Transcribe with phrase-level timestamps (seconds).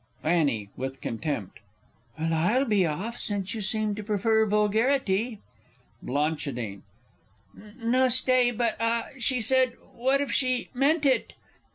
[0.23, 0.67] F.
[0.75, 1.59] (with contempt).
[2.17, 5.41] Well, I'll be off since you seem to prefer vulgarity.
[6.01, 6.17] Bl.
[7.77, 11.33] No, stay but ah, she said what if she meant it?